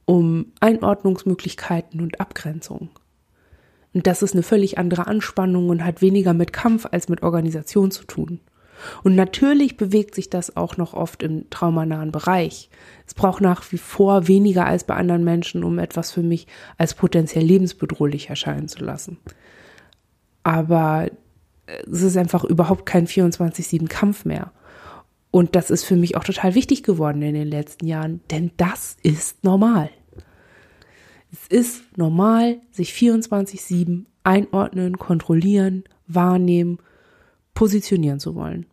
um 0.05 0.47
Einordnungsmöglichkeiten 0.59 2.01
und 2.01 2.19
Abgrenzung. 2.19 2.89
Und 3.93 4.07
das 4.07 4.21
ist 4.21 4.33
eine 4.33 4.43
völlig 4.43 4.77
andere 4.77 5.07
Anspannung 5.07 5.69
und 5.69 5.83
hat 5.83 6.01
weniger 6.01 6.33
mit 6.33 6.53
Kampf 6.53 6.87
als 6.89 7.09
mit 7.09 7.23
Organisation 7.23 7.91
zu 7.91 8.05
tun. 8.05 8.39
Und 9.03 9.15
natürlich 9.15 9.77
bewegt 9.77 10.15
sich 10.15 10.29
das 10.29 10.55
auch 10.55 10.77
noch 10.77 10.93
oft 10.93 11.23
im 11.23 11.49
traumanahen 11.49 12.11
Bereich. 12.11 12.69
Es 13.05 13.13
braucht 13.13 13.41
nach 13.41 13.71
wie 13.71 13.77
vor 13.77 14.27
weniger 14.27 14.65
als 14.65 14.83
bei 14.83 14.95
anderen 14.95 15.23
Menschen, 15.23 15.63
um 15.63 15.79
etwas 15.79 16.11
für 16.11 16.23
mich 16.23 16.47
als 16.77 16.93
potenziell 16.93 17.43
lebensbedrohlich 17.43 18.29
erscheinen 18.29 18.67
zu 18.67 18.83
lassen. 18.83 19.17
Aber 20.43 21.09
es 21.91 22.01
ist 22.01 22.17
einfach 22.17 22.43
überhaupt 22.43 22.85
kein 22.85 23.07
24-7 23.07 23.87
Kampf 23.87 24.25
mehr. 24.25 24.51
Und 25.31 25.55
das 25.55 25.69
ist 25.69 25.85
für 25.85 25.95
mich 25.95 26.17
auch 26.17 26.23
total 26.23 26.55
wichtig 26.55 26.83
geworden 26.83 27.21
in 27.21 27.33
den 27.33 27.47
letzten 27.47 27.87
Jahren, 27.87 28.21
denn 28.31 28.51
das 28.57 28.97
ist 29.01 29.43
normal. 29.43 29.89
Es 31.31 31.47
ist 31.47 31.97
normal, 31.97 32.59
sich 32.71 32.91
24-7 32.91 34.05
einordnen, 34.23 34.97
kontrollieren, 34.97 35.85
wahrnehmen, 36.07 36.79
positionieren 37.53 38.19
zu 38.19 38.35
wollen. 38.35 38.65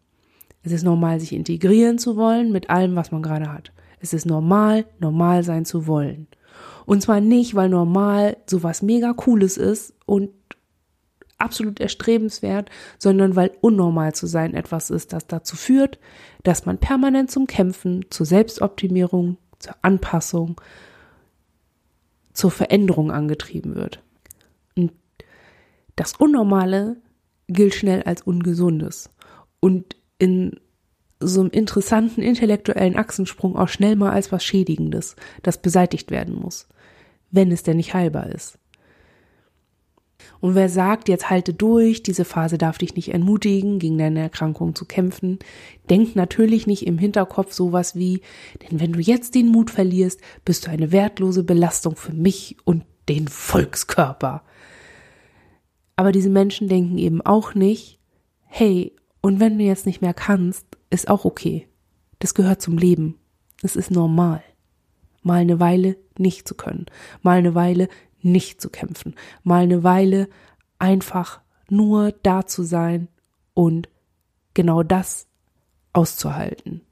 Es 0.63 0.73
ist 0.73 0.83
normal, 0.83 1.21
sich 1.21 1.33
integrieren 1.33 1.99
zu 1.99 2.17
wollen 2.17 2.53
mit 2.53 2.71
allem, 2.71 2.97
was 2.97 3.13
man 3.13 3.23
gerade 3.23 3.53
hat. 3.53 3.73
Es 4.01 4.13
ist 4.13 4.27
normal, 4.27 4.85
normal 4.99 5.43
sein 5.43 5.65
zu 5.65 5.87
wollen. 5.87 6.29
Und 6.87 7.03
zwar 7.03 7.21
nicht, 7.21 7.55
weil 7.55 7.69
normal 7.69 8.37
sowas 8.47 8.83
mega 8.83 9.13
cooles 9.13 9.57
ist 9.57 9.95
und 10.07 10.31
absolut 11.37 11.81
erstrebenswert, 11.81 12.71
sondern 12.99 13.37
weil 13.37 13.53
unnormal 13.61 14.15
zu 14.15 14.27
sein 14.27 14.55
etwas 14.55 14.91
ist, 14.91 15.13
das 15.13 15.27
dazu 15.27 15.57
führt, 15.57 15.99
dass 16.43 16.67
man 16.67 16.79
permanent 16.79 17.31
zum 17.31 17.47
Kämpfen, 17.47 18.05
zur 18.11 18.27
Selbstoptimierung, 18.27 19.39
zur 19.59 19.77
Anpassung, 19.83 20.61
zur 22.33 22.51
Veränderung 22.51 23.11
angetrieben 23.11 23.75
wird. 23.75 24.03
Und 24.77 24.93
das 25.97 26.15
Unnormale 26.15 26.97
gilt 27.49 27.75
schnell 27.75 28.03
als 28.03 28.23
Ungesundes 28.23 29.11
und 29.61 29.97
in 30.19 30.59
so 31.21 31.41
einem 31.41 31.51
interessanten 31.51 32.23
intellektuellen 32.23 32.97
Achsensprung 32.97 33.57
auch 33.57 33.69
schnell 33.69 33.97
mal 33.97 34.13
als 34.13 34.31
was 34.31 34.45
Schädigendes, 34.45 35.17
das 35.43 35.61
beseitigt 35.61 36.11
werden 36.11 36.35
muss, 36.35 36.69
wenn 37.31 37.51
es 37.51 37.63
denn 37.63 37.77
nicht 37.77 37.95
heilbar 37.95 38.29
ist. 38.29 38.59
Und 40.41 40.55
wer 40.55 40.69
sagt, 40.69 41.09
jetzt 41.09 41.31
halte 41.31 41.53
durch, 41.53 42.03
diese 42.03 42.25
Phase 42.25 42.59
darf 42.59 42.79
dich 42.79 42.95
nicht 42.95 43.13
entmutigen, 43.13 43.79
gegen 43.81 43.99
deine 43.99 44.21
Erkrankung 44.21 44.75
zu 44.75 44.85
kämpfen, 44.85 45.39
denkt 45.91 46.15
natürlich 46.15 46.67
nicht 46.67 46.87
im 46.87 46.99
Hinterkopf 46.99 47.53
sowas 47.53 47.97
wie, 47.97 48.21
denn 48.63 48.79
wenn 48.79 48.93
du 48.93 49.01
jetzt 49.01 49.35
den 49.35 49.49
Mut 49.49 49.71
verlierst, 49.71 50.21
bist 50.45 50.67
du 50.67 50.71
eine 50.71 50.93
wertlose 50.93 51.43
Belastung 51.43 51.97
für 51.97 52.13
mich 52.13 52.57
und 52.65 52.85
den 53.09 53.27
Volkskörper. 53.27 54.45
Aber 55.97 56.13
diese 56.13 56.31
Menschen 56.31 56.69
denken 56.69 56.99
eben 56.99 57.21
auch 57.21 57.55
nicht, 57.55 57.99
hey, 58.47 58.95
und 59.21 59.41
wenn 59.41 59.59
du 59.59 59.65
jetzt 59.65 59.87
nicht 59.87 60.01
mehr 60.01 60.15
kannst, 60.15 60.67
ist 60.91 61.09
auch 61.09 61.25
okay. 61.25 61.69
Das 62.19 62.35
gehört 62.35 62.63
zum 62.63 62.79
Leben. 62.79 63.19
Es 63.63 63.77
ist 63.77 63.91
normal. 63.91 64.43
Mal 65.23 65.41
eine 65.41 65.61
Weile 65.61 65.97
nicht 66.17 66.47
zu 66.47 66.55
können, 66.55 66.87
mal 67.23 67.39
eine 67.39 67.55
Weile 67.55 67.89
nicht 68.21 68.61
zu 68.61 68.71
kämpfen, 68.71 69.15
mal 69.43 69.63
eine 69.63 69.85
Weile 69.85 70.29
einfach 70.79 71.41
nur 71.69 72.13
da 72.13 72.47
zu 72.47 72.63
sein 72.63 73.09
und 73.55 73.89
genau 74.55 74.83
das 74.83 75.27
auszuhalten. 75.93 76.83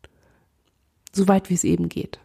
So 1.12 1.28
weit 1.28 1.50
wie 1.50 1.54
es 1.54 1.64
eben 1.64 1.88
geht. 1.88 2.20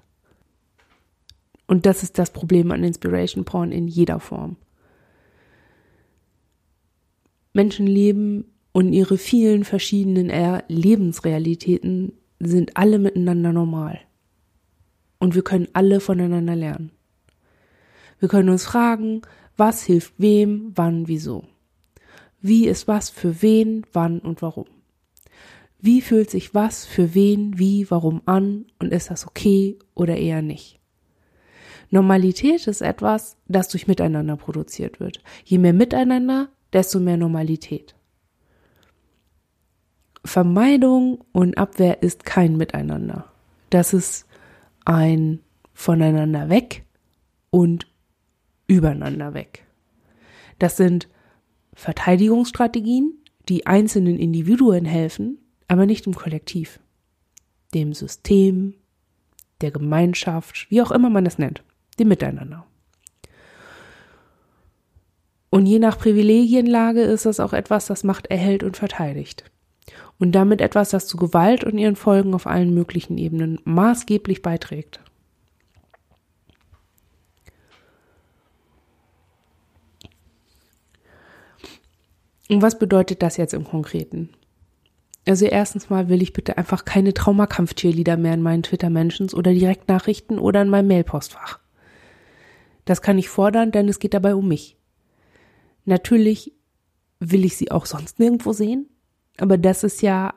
Und 1.68 1.86
das 1.86 2.04
ist 2.04 2.20
das 2.20 2.34
Problem 2.34 2.72
an 2.72 2.84
Inspiration 2.84 3.46
Porn 3.46 3.72
in 3.72 3.88
jeder 3.88 4.20
Form. 4.20 4.58
Menschen 7.54 7.88
leben 7.88 8.51
und 8.72 8.94
ihre 8.94 9.18
vielen 9.18 9.64
verschiedenen 9.64 10.32
Lebensrealitäten 10.68 12.14
sind 12.40 12.78
alle 12.78 13.00
miteinander 13.00 13.52
normal. 13.52 14.00
Und 15.20 15.36
wir 15.36 15.44
können 15.44 15.68
alle 15.74 16.00
voneinander 16.00 16.56
lernen. 16.56 16.92
Wir 18.20 18.30
können 18.30 18.50
uns 18.50 18.66
fragen, 18.66 19.22
was 19.58 19.84
hilft 19.84 20.14
wem, 20.18 20.72
wann, 20.76 21.08
wieso. 21.08 21.44
Wie 22.42 22.68
ist 22.68 22.88
was 22.88 23.10
für 23.10 23.42
wen, 23.42 23.86
wann 23.94 24.20
und 24.20 24.42
warum. 24.42 24.66
Wie 25.80 26.02
fühlt 26.02 26.30
sich 26.30 26.54
was 26.54 26.86
für 26.86 27.14
wen, 27.14 27.58
wie, 27.58 27.90
warum 27.90 28.22
an 28.26 28.66
und 28.80 28.94
ist 28.94 29.10
das 29.10 29.28
okay 29.28 29.78
oder 29.96 30.16
eher 30.16 30.42
nicht. 30.42 30.80
Normalität 31.90 32.68
ist 32.68 32.82
etwas, 32.82 33.38
das 33.48 33.68
durch 33.68 33.88
Miteinander 33.88 34.38
produziert 34.38 35.00
wird. 35.00 35.22
Je 35.44 35.58
mehr 35.58 35.74
Miteinander, 35.74 36.50
desto 36.72 37.00
mehr 37.00 37.18
Normalität. 37.18 37.96
Vermeidung 40.24 41.24
und 41.32 41.58
Abwehr 41.58 42.04
ist 42.04 42.26
kein 42.26 42.58
Miteinander. 42.58 43.32
Das 43.70 43.94
ist 43.94 44.28
ein 44.86 45.40
voneinander 45.74 46.50
weg 46.50 46.86
und 47.50 47.88
übereinander 48.68 49.34
weg. 49.34 49.66
Das 50.60 50.78
sind 50.78 51.08
Verteidigungsstrategien, 51.74 53.18
die 53.50 53.66
einzelnen 53.66 54.18
Individuen 54.20 54.86
helfen, 54.86 55.40
aber 55.68 55.86
nicht 55.86 56.06
im 56.06 56.14
Kollektiv, 56.14 56.80
dem 57.74 57.94
System, 57.94 58.76
der 59.62 59.72
Gemeinschaft, 59.72 60.68
wie 60.70 60.82
auch 60.82 60.92
immer 60.92 61.10
man 61.10 61.26
es 61.26 61.38
nennt, 61.38 61.64
dem 61.98 62.10
Miteinander. 62.10 62.66
Und 65.50 65.66
je 65.66 65.80
nach 65.80 65.98
Privilegienlage 65.98 67.02
ist 67.02 67.26
das 67.26 67.40
auch 67.40 67.54
etwas, 67.54 67.88
das 67.88 68.04
Macht 68.04 68.28
erhält 68.28 68.64
und 68.64 68.78
verteidigt. 68.78 69.52
Und 70.22 70.34
damit 70.34 70.62
etwas, 70.62 70.92
das 70.92 71.08
zu 71.08 71.18
Gewalt 71.18 71.64
und 71.64 71.80
ihren 71.80 71.96
Folgen 71.96 72.36
auf 72.36 72.46
allen 72.46 72.76
möglichen 72.76 73.18
Ebenen 73.18 73.60
maßgeblich 73.64 74.44
beiträgt. 74.44 75.00
Und 82.50 82.62
was 82.62 82.78
bedeutet 82.78 83.24
das 83.24 83.38
jetzt 83.38 83.56
im 83.56 83.64
Konkreten? 83.64 84.30
Also 85.28 85.48
erstens 85.48 85.90
mal 85.90 86.08
will 86.08 86.22
ich 86.22 86.34
bitte 86.34 86.56
einfach 86.56 86.86
keine 86.86 87.16
Traumakampf-Cheerleader 87.16 88.18
mehr 88.18 88.36
in 88.36 88.44
meinen 88.44 88.62
Twitter-Mentions 88.62 89.34
oder 89.34 89.52
Direktnachrichten 89.52 90.38
oder 90.38 90.62
in 90.62 90.70
meinem 90.70 90.88
Mailpostfach. 90.88 91.60
Das 92.86 93.02
kann 93.02 93.18
ich 93.18 93.28
fordern, 93.28 93.72
denn 93.72 93.90
es 93.90 93.98
geht 93.98 94.14
dabei 94.14 94.36
um 94.36 94.48
mich. 94.48 94.78
Natürlich 95.86 96.54
will 97.20 97.44
ich 97.44 97.58
sie 97.58 97.72
auch 97.72 97.88
sonst 97.88 98.20
nirgendwo 98.20 98.54
sehen, 98.54 98.91
aber 99.38 99.58
das 99.58 99.84
ist 99.84 100.02
ja 100.02 100.34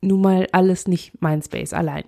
nun 0.00 0.20
mal 0.20 0.46
alles 0.52 0.88
nicht 0.88 1.20
mein 1.20 1.42
Space 1.42 1.72
allein. 1.72 2.04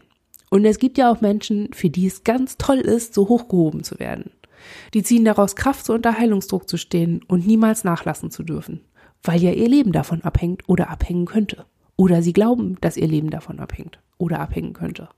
Und 0.51 0.65
es 0.65 0.79
gibt 0.79 0.99
ja 0.99 1.11
auch 1.11 1.21
Menschen, 1.21 1.73
für 1.73 1.91
die 1.91 2.07
es 2.07 2.25
ganz 2.25 2.57
toll 2.57 2.79
ist, 2.79 3.15
so 3.15 3.29
hochgehoben 3.29 3.85
zu 3.85 3.99
werden. 3.99 4.31
Die 4.95 5.03
ziehen 5.03 5.25
daraus 5.25 5.57
Kraft, 5.57 5.85
so 5.85 5.95
unter 5.95 6.19
Heilungsdruck 6.19 6.69
zu 6.69 6.77
stehen 6.77 7.23
und 7.29 7.47
niemals 7.47 7.85
nachlassen 7.85 8.31
zu 8.31 8.43
dürfen, 8.43 8.81
weil 9.23 9.41
ja 9.43 9.53
ihr 9.53 9.69
Leben 9.69 9.93
davon 9.93 10.23
abhängt 10.23 10.69
oder 10.69 10.91
abhängen 10.91 11.27
könnte. 11.27 11.67
Oder 11.97 12.23
sie 12.23 12.33
glauben, 12.33 12.77
dass 12.81 12.97
ihr 12.97 13.09
Leben 13.09 13.31
davon 13.31 13.59
abhängt 13.59 13.99
oder 14.19 14.41
abhängen 14.41 14.73
könnte. 14.73 15.09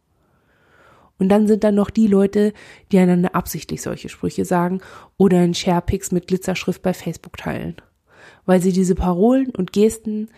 Und 1.18 1.28
dann 1.28 1.46
sind 1.46 1.62
da 1.62 1.70
noch 1.70 1.90
die 1.90 2.06
Leute, 2.06 2.54
die 2.90 2.98
einander 2.98 3.34
absichtlich 3.34 3.82
solche 3.82 4.08
Sprüche 4.08 4.46
sagen 4.46 4.80
oder 5.18 5.44
in 5.44 5.52
Sharepics 5.54 6.12
mit 6.12 6.26
Glitzerschrift 6.26 6.80
bei 6.80 6.94
Facebook 6.94 7.36
teilen, 7.36 7.76
weil 8.46 8.62
sie 8.62 8.72
diese 8.72 8.94
Parolen 8.94 9.50
und 9.50 9.72
Gesten 9.72 10.30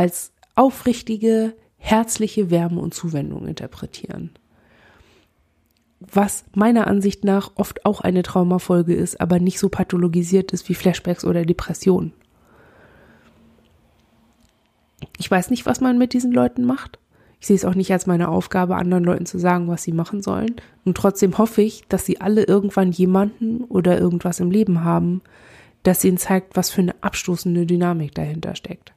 als 0.00 0.32
aufrichtige, 0.54 1.54
herzliche 1.76 2.50
Wärme 2.50 2.80
und 2.80 2.94
Zuwendung 2.94 3.46
interpretieren. 3.46 4.30
Was 6.00 6.44
meiner 6.54 6.86
Ansicht 6.86 7.22
nach 7.22 7.50
oft 7.56 7.84
auch 7.84 8.00
eine 8.00 8.22
Traumafolge 8.22 8.94
ist, 8.94 9.20
aber 9.20 9.40
nicht 9.40 9.58
so 9.58 9.68
pathologisiert 9.68 10.52
ist 10.52 10.70
wie 10.70 10.74
Flashbacks 10.74 11.22
oder 11.26 11.44
Depressionen. 11.44 12.14
Ich 15.18 15.30
weiß 15.30 15.50
nicht, 15.50 15.66
was 15.66 15.82
man 15.82 15.98
mit 15.98 16.14
diesen 16.14 16.32
Leuten 16.32 16.64
macht. 16.64 16.98
Ich 17.38 17.48
sehe 17.48 17.56
es 17.56 17.66
auch 17.66 17.74
nicht 17.74 17.92
als 17.92 18.06
meine 18.06 18.30
Aufgabe, 18.30 18.76
anderen 18.76 19.04
Leuten 19.04 19.26
zu 19.26 19.38
sagen, 19.38 19.68
was 19.68 19.82
sie 19.82 19.92
machen 19.92 20.22
sollen. 20.22 20.56
Und 20.86 20.96
trotzdem 20.96 21.36
hoffe 21.36 21.60
ich, 21.60 21.84
dass 21.90 22.06
sie 22.06 22.22
alle 22.22 22.44
irgendwann 22.44 22.90
jemanden 22.90 23.64
oder 23.64 24.00
irgendwas 24.00 24.40
im 24.40 24.50
Leben 24.50 24.82
haben, 24.82 25.20
das 25.82 26.02
ihnen 26.04 26.16
zeigt, 26.16 26.56
was 26.56 26.70
für 26.70 26.80
eine 26.80 26.94
abstoßende 27.02 27.66
Dynamik 27.66 28.14
dahinter 28.14 28.54
steckt. 28.54 28.94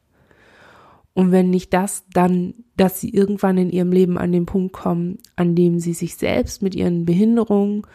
Und 1.16 1.32
wenn 1.32 1.50
nicht 1.52 1.74
das, 1.74 2.06
dann, 2.12 2.56
dass 2.76 3.00
sie 3.00 3.10
irgendwann 3.10 3.58
in 3.58 3.70
ihrem 3.70 3.92
Leben 3.92 4.18
an 4.18 4.32
den 4.32 4.46
Punkt 4.46 4.74
kommen, 4.74 5.20
an 5.36 5.56
dem 5.56 5.80
sie 5.80 5.94
sich 5.94 6.16
selbst 6.16 6.62
mit 6.62 6.74
ihren 6.74 7.06
Behinderungen, 7.06 7.86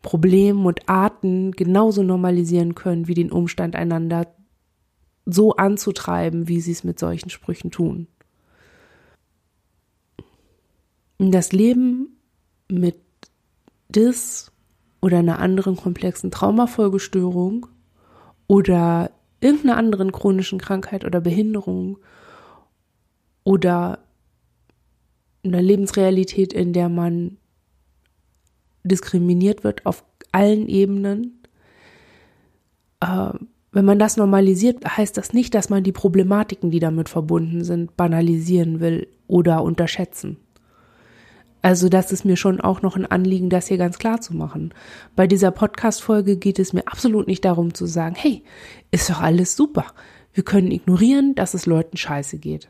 Problemen 0.00 0.64
und 0.64 0.88
Arten 0.88 1.50
genauso 1.52 2.04
normalisieren 2.04 2.76
können, 2.76 3.08
wie 3.08 3.14
den 3.14 3.32
Umstand 3.32 3.74
einander 3.74 4.28
so 5.26 5.56
anzutreiben, 5.56 6.46
wie 6.46 6.60
sie 6.60 6.72
es 6.72 6.84
mit 6.84 7.00
solchen 7.00 7.30
Sprüchen 7.30 7.72
tun. 7.72 8.06
Das 11.18 11.50
Leben 11.50 12.16
mit 12.68 12.96
Dis 13.88 14.52
oder 15.00 15.18
einer 15.18 15.40
anderen 15.40 15.76
komplexen 15.76 16.30
Traumafolgestörung 16.30 17.66
oder 18.46 19.10
irgendeiner 19.40 19.76
anderen 19.76 20.12
chronischen 20.12 20.58
Krankheit 20.58 21.04
oder 21.04 21.20
Behinderung 21.20 21.98
oder 23.48 24.00
einer 25.42 25.62
Lebensrealität, 25.62 26.52
in 26.52 26.74
der 26.74 26.90
man 26.90 27.38
diskriminiert 28.84 29.64
wird 29.64 29.86
auf 29.86 30.04
allen 30.32 30.68
Ebenen, 30.68 31.42
äh, 33.00 33.30
wenn 33.72 33.84
man 33.86 33.98
das 33.98 34.18
normalisiert, 34.18 34.84
heißt 34.84 35.16
das 35.16 35.32
nicht, 35.32 35.54
dass 35.54 35.70
man 35.70 35.82
die 35.82 35.92
Problematiken, 35.92 36.70
die 36.70 36.78
damit 36.78 37.08
verbunden 37.08 37.64
sind, 37.64 37.96
banalisieren 37.96 38.80
will 38.80 39.08
oder 39.28 39.62
unterschätzen. 39.62 40.36
Also 41.62 41.88
das 41.88 42.12
ist 42.12 42.26
mir 42.26 42.36
schon 42.36 42.60
auch 42.60 42.82
noch 42.82 42.96
ein 42.96 43.06
Anliegen, 43.06 43.48
das 43.48 43.68
hier 43.68 43.78
ganz 43.78 43.98
klar 43.98 44.20
zu 44.20 44.36
machen. 44.36 44.74
Bei 45.16 45.26
dieser 45.26 45.52
Podcast-Folge 45.52 46.36
geht 46.36 46.58
es 46.58 46.74
mir 46.74 46.86
absolut 46.86 47.26
nicht 47.26 47.46
darum 47.46 47.72
zu 47.72 47.86
sagen, 47.86 48.14
hey, 48.14 48.42
ist 48.90 49.08
doch 49.08 49.22
alles 49.22 49.56
super. 49.56 49.86
Wir 50.34 50.44
können 50.44 50.70
ignorieren, 50.70 51.34
dass 51.34 51.54
es 51.54 51.64
Leuten 51.64 51.96
scheiße 51.96 52.36
geht. 52.36 52.68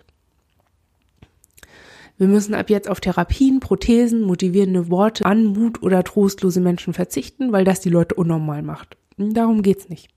Wir 2.18 2.26
müssen 2.26 2.54
ab 2.54 2.68
jetzt 2.68 2.90
auf 2.90 3.00
Therapien, 3.00 3.60
Prothesen, 3.60 4.22
motivierende 4.22 4.90
Worte, 4.90 5.24
Anmut 5.24 5.82
oder 5.82 6.02
trostlose 6.02 6.60
Menschen 6.60 6.92
verzichten, 6.92 7.52
weil 7.52 7.64
das 7.64 7.80
die 7.80 7.90
Leute 7.90 8.16
unnormal 8.16 8.62
macht. 8.62 8.96
Darum 9.16 9.62
geht's 9.62 9.88
nicht. 9.88 10.08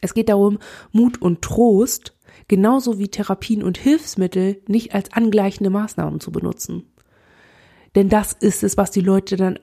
Es 0.00 0.14
geht 0.14 0.28
darum, 0.28 0.58
Mut 0.92 1.20
und 1.20 1.42
Trost 1.42 2.16
genauso 2.46 2.98
wie 2.98 3.08
Therapien 3.08 3.64
und 3.64 3.76
Hilfsmittel 3.76 4.62
nicht 4.68 4.94
als 4.94 5.12
angleichende 5.12 5.70
Maßnahmen 5.70 6.20
zu 6.20 6.30
benutzen. 6.30 6.84
Denn 7.96 8.08
das 8.08 8.32
ist 8.32 8.62
es, 8.62 8.76
was 8.76 8.92
die 8.92 9.00
Leute 9.00 9.36
dann 9.36 9.58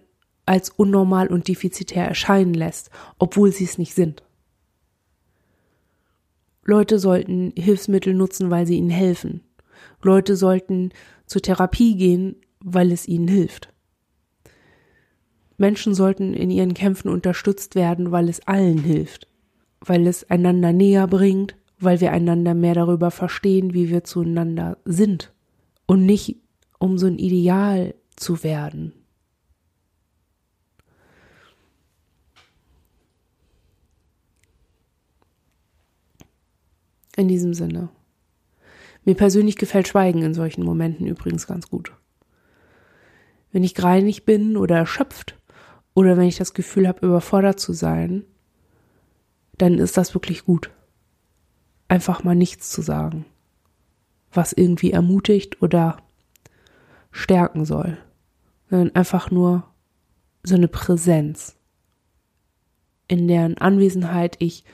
als 0.46 0.70
unnormal 0.70 1.28
und 1.28 1.48
defizitär 1.48 2.06
erscheinen 2.06 2.54
lässt, 2.54 2.90
obwohl 3.18 3.52
sie 3.52 3.64
es 3.64 3.78
nicht 3.78 3.96
sind. 3.96 4.24
Leute 6.64 7.00
sollten 7.00 7.54
Hilfsmittel 7.56 8.14
nutzen, 8.14 8.50
weil 8.52 8.68
sie 8.68 8.78
ihnen 8.78 8.90
helfen. 8.90 9.42
Leute 10.02 10.36
sollten 10.36 10.92
zur 11.26 11.42
Therapie 11.42 11.96
gehen, 11.96 12.36
weil 12.60 12.92
es 12.92 13.08
ihnen 13.08 13.28
hilft. 13.28 13.74
Menschen 15.58 15.94
sollten 15.94 16.34
in 16.34 16.52
ihren 16.52 16.74
Kämpfen 16.74 17.10
unterstützt 17.10 17.76
werden, 17.76 18.12
weil 18.12 18.28
es 18.30 18.46
allen 18.48 18.80
hilft 18.80 19.28
weil 19.88 20.08
es 20.08 20.30
einander 20.30 20.74
näher 20.74 21.08
bringt, 21.08 21.56
weil 21.80 22.02
wir 22.02 22.12
einander 22.12 22.54
mehr 22.54 22.74
darüber 22.74 23.12
verstehen, 23.12 23.74
wie 23.74 23.90
wir 23.90 24.04
zueinander 24.04 24.78
sind 24.86 25.34
und 25.86 26.06
nicht 26.06 26.38
um 26.80 26.98
so 26.98 27.08
ein 27.08 27.20
Ideal 27.20 27.96
zu 28.16 28.44
werden. 28.44 28.94
In 37.18 37.28
diesem 37.30 37.54
Sinne. 37.54 37.90
Mir 39.06 39.16
persönlich 39.16 39.56
gefällt 39.56 39.88
Schweigen 39.88 40.24
in 40.24 40.34
solchen 40.34 40.64
Momenten 40.64 41.06
übrigens 41.06 41.46
ganz 41.46 41.70
gut. 41.70 41.94
Wenn 43.52 43.64
ich 43.64 43.76
greinig 43.76 44.26
bin 44.26 44.58
oder 44.58 44.76
erschöpft 44.76 45.40
oder 45.94 46.18
wenn 46.18 46.28
ich 46.28 46.38
das 46.38 46.54
Gefühl 46.54 46.88
habe, 46.88 47.06
überfordert 47.06 47.60
zu 47.60 47.72
sein, 47.72 48.26
dann 49.58 49.78
ist 49.78 49.96
das 49.96 50.14
wirklich 50.14 50.44
gut. 50.44 50.72
Einfach 51.88 52.24
mal 52.24 52.36
nichts 52.36 52.72
zu 52.72 52.82
sagen, 52.82 53.26
was 54.32 54.52
irgendwie 54.52 54.92
ermutigt 54.92 55.62
oder 55.62 55.98
stärken 57.12 57.64
soll, 57.64 57.98
sondern 58.70 58.94
einfach 58.96 59.30
nur 59.30 59.64
so 60.44 60.56
eine 60.56 60.68
Präsenz, 60.68 61.56
in 63.08 63.28
deren 63.28 63.58
Anwesenheit 63.60 64.36
ich 64.40 64.66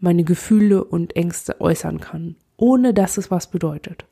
meine 0.00 0.24
Gefühle 0.24 0.82
und 0.84 1.16
Ängste 1.16 1.60
äußern 1.60 2.00
kann, 2.00 2.36
ohne 2.58 2.92
dass 2.92 3.16
es 3.16 3.30
was 3.30 3.50
bedeutet. 3.50 4.04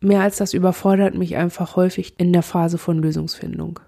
Mehr 0.00 0.20
als 0.20 0.36
das 0.36 0.54
überfordert 0.54 1.16
mich 1.16 1.34
einfach 1.34 1.74
häufig 1.74 2.14
in 2.18 2.32
der 2.32 2.42
Phase 2.42 2.78
von 2.78 3.02
Lösungsfindung. 3.02 3.80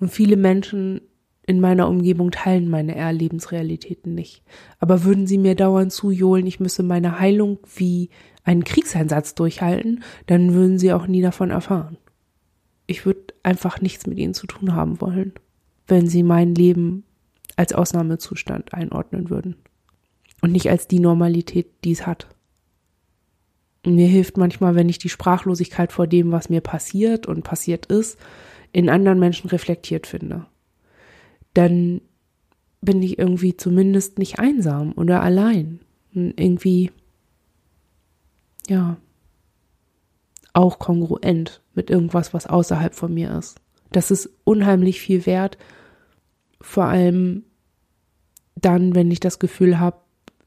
Und 0.00 0.08
viele 0.08 0.38
Menschen 0.38 1.02
in 1.46 1.60
meiner 1.60 1.88
Umgebung 1.88 2.30
teilen 2.30 2.70
meine 2.70 2.94
Erlebensrealitäten 2.94 4.14
nicht. 4.14 4.42
Aber 4.78 5.04
würden 5.04 5.26
sie 5.26 5.36
mir 5.36 5.54
dauernd 5.54 5.92
zujohlen, 5.92 6.46
ich 6.46 6.58
müsse 6.58 6.82
meine 6.82 7.20
Heilung 7.20 7.58
wie 7.76 8.08
einen 8.44 8.64
Kriegseinsatz 8.64 9.34
durchhalten, 9.34 10.02
dann 10.26 10.54
würden 10.54 10.78
sie 10.78 10.92
auch 10.92 11.06
nie 11.06 11.20
davon 11.20 11.50
erfahren. 11.50 11.98
Ich 12.86 13.04
würde 13.04 13.34
einfach 13.42 13.80
nichts 13.82 14.06
mit 14.06 14.18
ihnen 14.18 14.34
zu 14.34 14.46
tun 14.46 14.74
haben 14.74 15.00
wollen, 15.02 15.32
wenn 15.86 16.06
sie 16.06 16.22
mein 16.22 16.54
Leben 16.54 17.04
als 17.56 17.72
Ausnahmezustand 17.72 18.72
einordnen 18.72 19.28
würden. 19.28 19.56
Und 20.44 20.52
nicht 20.52 20.70
als 20.70 20.86
die 20.86 21.00
Normalität, 21.00 21.66
die 21.84 21.92
es 21.92 22.06
hat. 22.06 22.28
Und 23.84 23.96
mir 23.96 24.06
hilft 24.06 24.36
manchmal, 24.36 24.74
wenn 24.74 24.88
ich 24.88 24.98
die 24.98 25.08
Sprachlosigkeit 25.08 25.92
vor 25.92 26.06
dem, 26.06 26.32
was 26.32 26.50
mir 26.50 26.60
passiert 26.60 27.26
und 27.26 27.42
passiert 27.42 27.86
ist, 27.86 28.18
in 28.72 28.88
anderen 28.88 29.18
Menschen 29.18 29.48
reflektiert 29.48 30.06
finde 30.06 30.46
dann 31.54 32.02
bin 32.82 33.02
ich 33.02 33.18
irgendwie 33.18 33.56
zumindest 33.56 34.18
nicht 34.18 34.38
einsam 34.38 34.92
oder 34.92 35.22
allein. 35.22 35.80
Und 36.14 36.38
irgendwie, 36.38 36.90
ja, 38.68 38.98
auch 40.52 40.78
kongruent 40.78 41.62
mit 41.74 41.90
irgendwas, 41.90 42.34
was 42.34 42.46
außerhalb 42.46 42.94
von 42.94 43.14
mir 43.14 43.36
ist. 43.38 43.60
Das 43.90 44.10
ist 44.10 44.28
unheimlich 44.44 45.00
viel 45.00 45.24
wert, 45.26 45.56
vor 46.60 46.84
allem 46.84 47.44
dann, 48.56 48.94
wenn 48.94 49.10
ich 49.10 49.20
das 49.20 49.38
Gefühl 49.38 49.80
habe, 49.80 49.98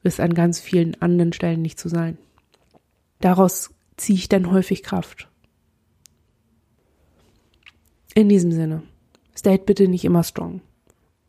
es 0.07 0.19
an 0.19 0.33
ganz 0.33 0.59
vielen 0.59 0.99
anderen 1.01 1.33
Stellen 1.33 1.61
nicht 1.61 1.79
zu 1.79 1.89
sein. 1.89 2.17
Daraus 3.19 3.71
ziehe 3.97 4.17
ich 4.17 4.29
dann 4.29 4.51
häufig 4.51 4.83
Kraft. 4.83 5.27
In 8.15 8.29
diesem 8.29 8.51
Sinne, 8.51 8.83
state 9.35 9.63
bitte 9.65 9.87
nicht 9.87 10.05
immer 10.05 10.23
strong 10.23 10.61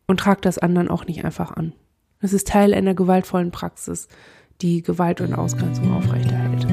und 0.06 0.20
trag 0.20 0.40
das 0.42 0.58
anderen 0.58 0.88
auch 0.88 1.06
nicht 1.06 1.24
einfach 1.24 1.50
an. 1.52 1.74
Es 2.20 2.32
ist 2.32 2.48
Teil 2.48 2.74
einer 2.74 2.94
gewaltvollen 2.94 3.50
Praxis, 3.50 4.08
die 4.60 4.82
Gewalt 4.82 5.20
und 5.20 5.34
Ausgrenzung 5.34 5.92
aufrechterhält. 5.92 6.66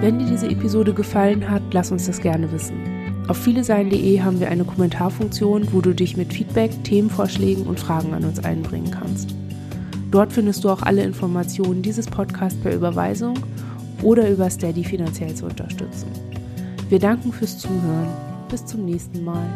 Wenn 0.00 0.18
dir 0.18 0.26
diese 0.26 0.48
Episode 0.48 0.94
gefallen 0.94 1.50
hat, 1.50 1.62
lass 1.72 1.92
uns 1.92 2.06
das 2.06 2.20
gerne 2.20 2.50
wissen. 2.52 2.99
Auf 3.30 3.44
vielesein.de 3.44 4.22
haben 4.22 4.40
wir 4.40 4.48
eine 4.48 4.64
Kommentarfunktion, 4.64 5.68
wo 5.70 5.80
du 5.80 5.94
dich 5.94 6.16
mit 6.16 6.32
Feedback, 6.32 6.72
Themenvorschlägen 6.82 7.64
und 7.64 7.78
Fragen 7.78 8.12
an 8.12 8.24
uns 8.24 8.42
einbringen 8.42 8.90
kannst. 8.90 9.36
Dort 10.10 10.32
findest 10.32 10.64
du 10.64 10.68
auch 10.68 10.82
alle 10.82 11.04
Informationen 11.04 11.80
dieses 11.80 12.06
Podcasts 12.06 12.58
per 12.58 12.74
Überweisung 12.74 13.38
oder 14.02 14.28
über 14.28 14.50
Steady 14.50 14.82
finanziell 14.82 15.32
zu 15.32 15.46
unterstützen. 15.46 16.08
Wir 16.88 16.98
danken 16.98 17.32
fürs 17.32 17.56
Zuhören. 17.56 18.08
Bis 18.48 18.66
zum 18.66 18.84
nächsten 18.84 19.22
Mal. 19.22 19.46